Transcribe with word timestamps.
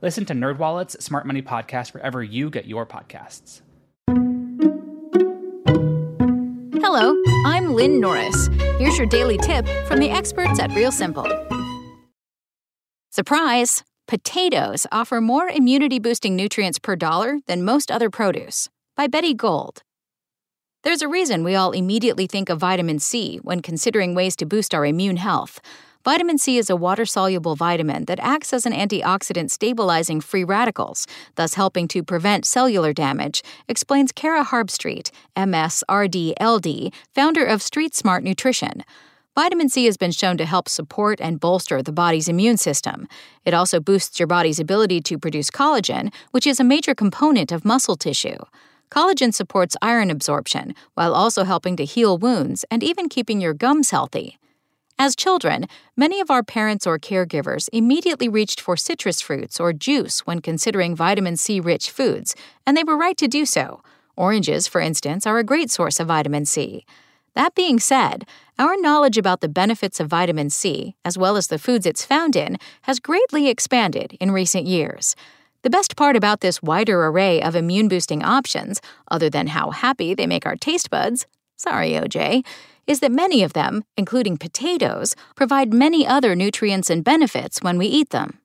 Listen 0.00 0.24
to 0.26 0.32
NerdWallet's 0.32 1.04
Smart 1.04 1.26
Money 1.26 1.42
Podcast 1.42 1.92
wherever 1.92 2.22
you 2.22 2.50
get 2.50 2.66
your 2.66 2.86
podcasts. 2.86 3.62
Hello, 6.80 7.20
I'm 7.44 7.74
Lynn 7.74 8.00
Norris. 8.00 8.48
Here's 8.78 8.96
your 8.96 9.08
daily 9.08 9.38
tip 9.38 9.66
from 9.86 9.98
the 9.98 10.10
experts 10.10 10.60
at 10.60 10.70
Real 10.72 10.92
Simple. 10.92 11.26
Surprise! 13.10 13.82
Potatoes 14.06 14.86
offer 14.92 15.20
more 15.20 15.48
immunity 15.48 15.98
boosting 15.98 16.36
nutrients 16.36 16.78
per 16.78 16.94
dollar 16.94 17.40
than 17.46 17.64
most 17.64 17.90
other 17.90 18.08
produce. 18.08 18.68
By 18.96 19.08
Betty 19.08 19.34
Gold. 19.34 19.82
There's 20.84 21.02
a 21.02 21.08
reason 21.08 21.42
we 21.42 21.56
all 21.56 21.72
immediately 21.72 22.28
think 22.28 22.48
of 22.48 22.60
vitamin 22.60 23.00
C 23.00 23.38
when 23.42 23.62
considering 23.62 24.14
ways 24.14 24.36
to 24.36 24.46
boost 24.46 24.74
our 24.74 24.86
immune 24.86 25.16
health. 25.16 25.60
Vitamin 26.08 26.38
C 26.38 26.56
is 26.56 26.70
a 26.70 26.74
water 26.74 27.04
soluble 27.04 27.54
vitamin 27.54 28.06
that 28.06 28.18
acts 28.18 28.54
as 28.54 28.64
an 28.64 28.72
antioxidant 28.72 29.50
stabilizing 29.50 30.22
free 30.22 30.42
radicals, 30.42 31.06
thus 31.34 31.52
helping 31.52 31.86
to 31.88 32.02
prevent 32.02 32.46
cellular 32.46 32.94
damage, 32.94 33.42
explains 33.68 34.10
Kara 34.10 34.42
Harbstreet, 34.42 35.10
MSRD 35.36 36.32
LD, 36.40 36.94
founder 37.14 37.44
of 37.44 37.60
Street 37.60 37.94
Smart 37.94 38.24
Nutrition. 38.24 38.84
Vitamin 39.34 39.68
C 39.68 39.84
has 39.84 39.98
been 39.98 40.10
shown 40.10 40.38
to 40.38 40.46
help 40.46 40.66
support 40.66 41.20
and 41.20 41.40
bolster 41.40 41.82
the 41.82 41.92
body's 41.92 42.26
immune 42.26 42.56
system. 42.56 43.06
It 43.44 43.52
also 43.52 43.78
boosts 43.78 44.18
your 44.18 44.28
body's 44.28 44.58
ability 44.58 45.02
to 45.02 45.18
produce 45.18 45.50
collagen, 45.50 46.10
which 46.30 46.46
is 46.46 46.58
a 46.58 46.64
major 46.64 46.94
component 46.94 47.52
of 47.52 47.66
muscle 47.66 47.96
tissue. 47.96 48.38
Collagen 48.90 49.34
supports 49.34 49.76
iron 49.82 50.10
absorption 50.10 50.74
while 50.94 51.12
also 51.12 51.44
helping 51.44 51.76
to 51.76 51.84
heal 51.84 52.16
wounds 52.16 52.64
and 52.70 52.82
even 52.82 53.10
keeping 53.10 53.42
your 53.42 53.52
gums 53.52 53.90
healthy. 53.90 54.38
As 55.00 55.14
children, 55.14 55.66
many 55.96 56.20
of 56.20 56.28
our 56.28 56.42
parents 56.42 56.84
or 56.84 56.98
caregivers 56.98 57.68
immediately 57.72 58.28
reached 58.28 58.60
for 58.60 58.76
citrus 58.76 59.20
fruits 59.20 59.60
or 59.60 59.72
juice 59.72 60.26
when 60.26 60.40
considering 60.40 60.96
vitamin 60.96 61.36
C 61.36 61.60
rich 61.60 61.88
foods, 61.90 62.34
and 62.66 62.76
they 62.76 62.82
were 62.82 62.96
right 62.96 63.16
to 63.18 63.28
do 63.28 63.46
so. 63.46 63.80
Oranges, 64.16 64.66
for 64.66 64.80
instance, 64.80 65.24
are 65.24 65.38
a 65.38 65.44
great 65.44 65.70
source 65.70 66.00
of 66.00 66.08
vitamin 66.08 66.44
C. 66.46 66.84
That 67.34 67.54
being 67.54 67.78
said, 67.78 68.26
our 68.58 68.76
knowledge 68.76 69.16
about 69.16 69.40
the 69.40 69.48
benefits 69.48 70.00
of 70.00 70.08
vitamin 70.08 70.50
C, 70.50 70.96
as 71.04 71.16
well 71.16 71.36
as 71.36 71.46
the 71.46 71.60
foods 71.60 71.86
it's 71.86 72.04
found 72.04 72.34
in, 72.34 72.56
has 72.82 72.98
greatly 72.98 73.46
expanded 73.46 74.16
in 74.18 74.32
recent 74.32 74.66
years. 74.66 75.14
The 75.62 75.70
best 75.70 75.94
part 75.94 76.16
about 76.16 76.40
this 76.40 76.60
wider 76.60 77.06
array 77.06 77.40
of 77.40 77.54
immune 77.54 77.86
boosting 77.86 78.24
options, 78.24 78.80
other 79.12 79.30
than 79.30 79.48
how 79.48 79.70
happy 79.70 80.14
they 80.14 80.26
make 80.26 80.44
our 80.44 80.56
taste 80.56 80.90
buds, 80.90 81.26
sorry, 81.58 81.90
OJ, 81.90 82.44
is 82.86 83.00
that 83.00 83.12
many 83.12 83.42
of 83.42 83.52
them, 83.52 83.84
including 83.96 84.38
potatoes, 84.38 85.14
provide 85.36 85.74
many 85.74 86.06
other 86.06 86.34
nutrients 86.34 86.88
and 86.88 87.04
benefits 87.04 87.60
when 87.60 87.76
we 87.76 87.86
eat 87.86 88.10
them. 88.10 88.38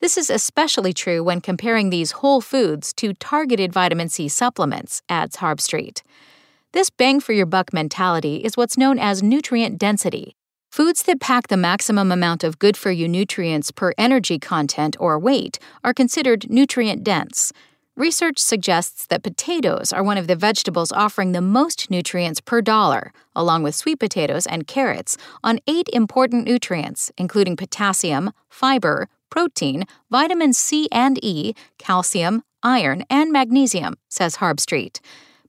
This 0.00 0.16
is 0.16 0.30
especially 0.30 0.94
true 0.94 1.22
when 1.22 1.42
comparing 1.42 1.90
these 1.90 2.12
whole 2.12 2.40
foods 2.40 2.94
to 2.94 3.12
targeted 3.12 3.70
vitamin 3.70 4.08
C 4.08 4.28
supplements, 4.28 5.02
adds 5.10 5.36
Harbstreet. 5.36 6.00
This 6.72 6.88
bang 6.88 7.20
for 7.20 7.34
your 7.34 7.44
buck 7.44 7.74
mentality 7.74 8.36
is 8.36 8.56
what's 8.56 8.78
known 8.78 8.98
as 8.98 9.22
nutrient 9.22 9.76
density. 9.76 10.36
Foods 10.70 11.02
that 11.02 11.20
pack 11.20 11.48
the 11.48 11.56
maximum 11.56 12.12
amount 12.12 12.44
of 12.44 12.60
good 12.60 12.76
for 12.76 12.92
you 12.92 13.08
nutrients 13.08 13.72
per 13.72 13.92
energy 13.98 14.38
content 14.38 14.96
or 15.00 15.18
weight 15.18 15.58
are 15.82 15.92
considered 15.92 16.48
nutrient 16.48 17.02
dense, 17.04 17.52
Research 17.96 18.38
suggests 18.38 19.06
that 19.06 19.22
potatoes 19.22 19.92
are 19.92 20.02
one 20.02 20.16
of 20.16 20.26
the 20.26 20.36
vegetables 20.36 20.92
offering 20.92 21.32
the 21.32 21.40
most 21.40 21.90
nutrients 21.90 22.40
per 22.40 22.62
dollar, 22.62 23.12
along 23.34 23.62
with 23.62 23.74
sweet 23.74 23.98
potatoes 23.98 24.46
and 24.46 24.66
carrots, 24.66 25.16
on 25.42 25.58
eight 25.66 25.88
important 25.92 26.46
nutrients, 26.46 27.10
including 27.18 27.56
potassium, 27.56 28.32
fiber, 28.48 29.08
protein, 29.28 29.84
vitamin 30.10 30.52
C 30.52 30.88
and 30.92 31.18
E, 31.22 31.52
calcium, 31.78 32.42
iron, 32.62 33.04
and 33.10 33.32
magnesium, 33.32 33.96
says 34.08 34.36
Harbstreet. 34.36 35.00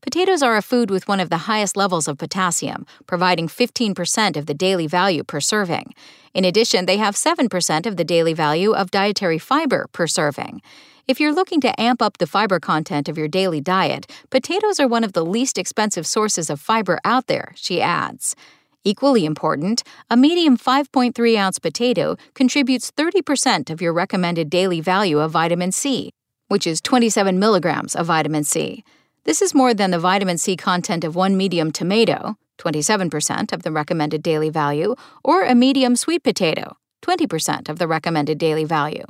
Potatoes 0.01 0.41
are 0.41 0.57
a 0.57 0.63
food 0.63 0.89
with 0.89 1.07
one 1.07 1.19
of 1.19 1.29
the 1.29 1.45
highest 1.45 1.77
levels 1.77 2.07
of 2.07 2.17
potassium, 2.17 2.87
providing 3.05 3.47
15% 3.47 4.35
of 4.35 4.47
the 4.47 4.55
daily 4.55 4.87
value 4.87 5.23
per 5.23 5.39
serving. 5.39 5.93
In 6.33 6.43
addition, 6.43 6.87
they 6.87 6.97
have 6.97 7.15
7% 7.15 7.85
of 7.85 7.97
the 7.97 8.03
daily 8.03 8.33
value 8.33 8.71
of 8.71 8.89
dietary 8.89 9.37
fiber 9.37 9.87
per 9.91 10.07
serving. 10.07 10.63
If 11.07 11.19
you're 11.19 11.33
looking 11.33 11.61
to 11.61 11.79
amp 11.79 12.01
up 12.01 12.17
the 12.17 12.25
fiber 12.25 12.59
content 12.59 13.09
of 13.09 13.17
your 13.17 13.27
daily 13.27 13.61
diet, 13.61 14.09
potatoes 14.31 14.79
are 14.79 14.87
one 14.87 15.03
of 15.03 15.13
the 15.13 15.25
least 15.25 15.59
expensive 15.59 16.07
sources 16.07 16.49
of 16.49 16.59
fiber 16.59 16.99
out 17.05 17.27
there, 17.27 17.51
she 17.55 17.79
adds. 17.79 18.35
Equally 18.83 19.25
important, 19.25 19.83
a 20.09 20.17
medium 20.17 20.57
5.3 20.57 21.37
ounce 21.37 21.59
potato 21.59 22.15
contributes 22.33 22.91
30% 22.91 23.69
of 23.69 23.81
your 23.81 23.93
recommended 23.93 24.49
daily 24.49 24.81
value 24.81 25.19
of 25.19 25.29
vitamin 25.29 25.71
C, 25.71 26.09
which 26.47 26.65
is 26.65 26.81
27 26.81 27.37
milligrams 27.37 27.95
of 27.95 28.07
vitamin 28.07 28.43
C. 28.43 28.83
This 29.23 29.41
is 29.43 29.53
more 29.53 29.75
than 29.75 29.91
the 29.91 29.99
vitamin 29.99 30.39
C 30.39 30.57
content 30.57 31.03
of 31.03 31.15
one 31.15 31.37
medium 31.37 31.71
tomato, 31.71 32.37
27% 32.57 33.53
of 33.53 33.61
the 33.61 33.71
recommended 33.71 34.23
daily 34.23 34.49
value, 34.49 34.95
or 35.23 35.43
a 35.43 35.53
medium 35.53 35.95
sweet 35.95 36.23
potato, 36.23 36.75
20% 37.03 37.69
of 37.69 37.77
the 37.77 37.87
recommended 37.87 38.39
daily 38.39 38.65
value. 38.65 39.05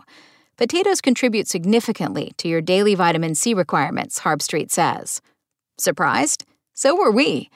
Potatoes 0.57 0.99
contribute 0.99 1.47
significantly 1.47 2.33
to 2.37 2.49
your 2.49 2.59
daily 2.59 2.93
vitamin 2.93 3.35
C 3.35 3.53
requirements, 3.53 4.19
Harbstreet 4.19 4.69
says. 4.69 5.21
Surprised? 5.77 6.43
So 6.73 6.93
were 6.93 7.11
we. 7.11 7.49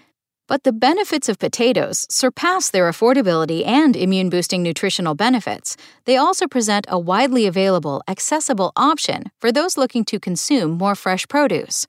But 0.48 0.64
the 0.64 0.72
benefits 0.72 1.28
of 1.28 1.40
potatoes 1.40 2.08
surpass 2.10 2.70
their 2.70 2.90
affordability 2.90 3.66
and 3.68 3.98
immune 3.98 4.30
boosting 4.30 4.64
nutritional 4.64 5.14
benefits. 5.14 5.76
They 6.06 6.16
also 6.16 6.48
present 6.48 6.86
a 6.88 6.98
widely 6.98 7.48
available, 7.48 8.02
accessible 8.08 8.72
option 8.78 9.26
for 9.42 9.52
those 9.52 9.78
looking 9.78 10.06
to 10.06 10.20
consume 10.22 10.72
more 10.72 10.96
fresh 10.96 11.28
produce. 11.28 11.86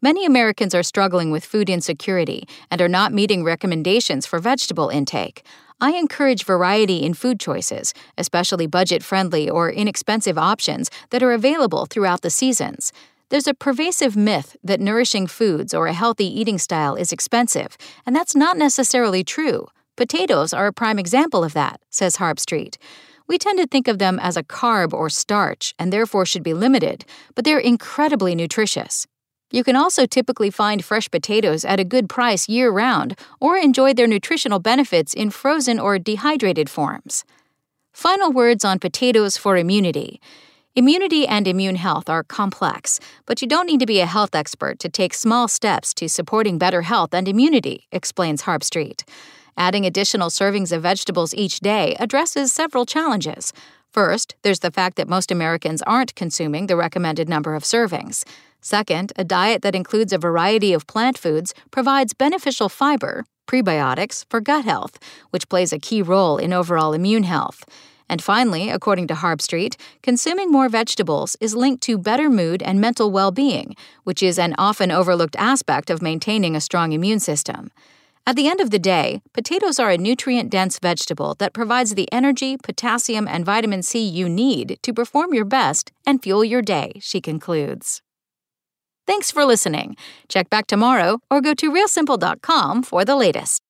Many 0.00 0.24
Americans 0.24 0.76
are 0.76 0.84
struggling 0.84 1.32
with 1.32 1.44
food 1.44 1.68
insecurity 1.68 2.46
and 2.70 2.80
are 2.80 2.88
not 2.88 3.12
meeting 3.12 3.42
recommendations 3.42 4.26
for 4.26 4.38
vegetable 4.38 4.90
intake. 4.90 5.42
I 5.80 5.94
encourage 5.94 6.44
variety 6.44 6.98
in 6.98 7.14
food 7.14 7.40
choices, 7.40 7.92
especially 8.16 8.68
budget 8.68 9.02
friendly 9.02 9.50
or 9.50 9.72
inexpensive 9.72 10.38
options 10.38 10.88
that 11.10 11.24
are 11.24 11.32
available 11.32 11.86
throughout 11.86 12.22
the 12.22 12.30
seasons. 12.30 12.92
There's 13.30 13.48
a 13.48 13.54
pervasive 13.54 14.16
myth 14.16 14.56
that 14.62 14.80
nourishing 14.80 15.26
foods 15.26 15.74
or 15.74 15.88
a 15.88 15.92
healthy 15.92 16.26
eating 16.26 16.58
style 16.58 16.94
is 16.94 17.10
expensive, 17.10 17.76
and 18.06 18.14
that's 18.14 18.36
not 18.36 18.56
necessarily 18.56 19.24
true. 19.24 19.66
Potatoes 19.96 20.52
are 20.52 20.68
a 20.68 20.72
prime 20.72 21.00
example 21.00 21.42
of 21.42 21.54
that, 21.54 21.80
says 21.90 22.18
Harbstreet. 22.18 22.76
We 23.26 23.36
tend 23.36 23.58
to 23.58 23.66
think 23.66 23.88
of 23.88 23.98
them 23.98 24.20
as 24.20 24.36
a 24.36 24.44
carb 24.44 24.92
or 24.92 25.10
starch 25.10 25.74
and 25.76 25.92
therefore 25.92 26.24
should 26.24 26.44
be 26.44 26.54
limited, 26.54 27.04
but 27.34 27.44
they're 27.44 27.58
incredibly 27.58 28.36
nutritious. 28.36 29.08
You 29.50 29.64
can 29.64 29.76
also 29.76 30.04
typically 30.04 30.50
find 30.50 30.84
fresh 30.84 31.10
potatoes 31.10 31.64
at 31.64 31.80
a 31.80 31.84
good 31.84 32.08
price 32.08 32.48
year 32.48 32.70
round 32.70 33.18
or 33.40 33.56
enjoy 33.56 33.94
their 33.94 34.06
nutritional 34.06 34.58
benefits 34.58 35.14
in 35.14 35.30
frozen 35.30 35.78
or 35.78 35.98
dehydrated 35.98 36.68
forms. 36.68 37.24
Final 37.92 38.30
words 38.30 38.64
on 38.64 38.78
potatoes 38.78 39.36
for 39.36 39.56
immunity. 39.56 40.20
Immunity 40.76 41.26
and 41.26 41.48
immune 41.48 41.76
health 41.76 42.08
are 42.08 42.22
complex, 42.22 43.00
but 43.26 43.42
you 43.42 43.48
don't 43.48 43.66
need 43.66 43.80
to 43.80 43.86
be 43.86 44.00
a 44.00 44.06
health 44.06 44.34
expert 44.34 44.78
to 44.78 44.88
take 44.88 45.12
small 45.12 45.48
steps 45.48 45.92
to 45.94 46.08
supporting 46.08 46.58
better 46.58 46.82
health 46.82 47.12
and 47.12 47.26
immunity, 47.26 47.88
explains 47.90 48.42
Harbstreet. 48.42 49.02
Adding 49.56 49.84
additional 49.84 50.28
servings 50.28 50.70
of 50.70 50.82
vegetables 50.82 51.34
each 51.34 51.58
day 51.58 51.96
addresses 51.98 52.52
several 52.52 52.86
challenges. 52.86 53.52
First, 53.90 54.36
there's 54.42 54.60
the 54.60 54.70
fact 54.70 54.96
that 54.96 55.08
most 55.08 55.30
Americans 55.30 55.82
aren't 55.82 56.14
consuming 56.14 56.66
the 56.66 56.76
recommended 56.76 57.28
number 57.28 57.54
of 57.54 57.62
servings. 57.62 58.24
Second, 58.60 59.12
a 59.16 59.24
diet 59.24 59.62
that 59.62 59.74
includes 59.74 60.12
a 60.12 60.18
variety 60.18 60.72
of 60.72 60.86
plant 60.86 61.16
foods 61.16 61.54
provides 61.70 62.12
beneficial 62.12 62.68
fiber, 62.68 63.24
prebiotics, 63.46 64.24
for 64.28 64.40
gut 64.40 64.64
health, 64.64 64.98
which 65.30 65.48
plays 65.48 65.72
a 65.72 65.78
key 65.78 66.02
role 66.02 66.36
in 66.36 66.52
overall 66.52 66.92
immune 66.92 67.22
health. 67.22 67.64
And 68.10 68.22
finally, 68.22 68.70
according 68.70 69.06
to 69.08 69.14
Harbstreet, 69.14 69.76
consuming 70.02 70.50
more 70.50 70.68
vegetables 70.68 71.36
is 71.40 71.54
linked 71.54 71.82
to 71.84 71.98
better 71.98 72.30
mood 72.30 72.62
and 72.62 72.80
mental 72.80 73.10
well 73.10 73.30
being, 73.30 73.74
which 74.04 74.22
is 74.22 74.38
an 74.38 74.54
often 74.58 74.90
overlooked 74.90 75.36
aspect 75.36 75.90
of 75.90 76.02
maintaining 76.02 76.56
a 76.56 76.60
strong 76.60 76.92
immune 76.92 77.20
system. 77.20 77.70
At 78.28 78.36
the 78.36 78.46
end 78.46 78.60
of 78.60 78.70
the 78.70 78.78
day, 78.78 79.22
potatoes 79.32 79.78
are 79.78 79.88
a 79.88 79.96
nutrient 79.96 80.50
dense 80.50 80.78
vegetable 80.78 81.34
that 81.38 81.54
provides 81.54 81.94
the 81.94 82.12
energy, 82.12 82.58
potassium, 82.58 83.26
and 83.26 83.42
vitamin 83.42 83.82
C 83.82 84.06
you 84.06 84.28
need 84.28 84.78
to 84.82 84.92
perform 84.92 85.32
your 85.32 85.46
best 85.46 85.92
and 86.04 86.22
fuel 86.22 86.44
your 86.44 86.60
day, 86.60 86.92
she 87.00 87.22
concludes. 87.22 88.02
Thanks 89.06 89.30
for 89.30 89.46
listening. 89.46 89.96
Check 90.28 90.50
back 90.50 90.66
tomorrow 90.66 91.20
or 91.30 91.40
go 91.40 91.54
to 91.54 91.72
realsimple.com 91.72 92.82
for 92.82 93.02
the 93.02 93.16
latest. 93.16 93.62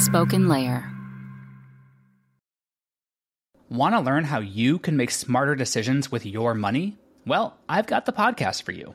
Spoken 0.00 0.46
Layer. 0.46 0.88
Want 3.68 3.96
to 3.96 4.00
learn 4.00 4.22
how 4.22 4.38
you 4.38 4.78
can 4.78 4.96
make 4.96 5.10
smarter 5.10 5.56
decisions 5.56 6.12
with 6.12 6.24
your 6.24 6.54
money? 6.54 6.98
Well, 7.26 7.58
I've 7.68 7.88
got 7.88 8.06
the 8.06 8.12
podcast 8.12 8.62
for 8.62 8.70
you. 8.70 8.94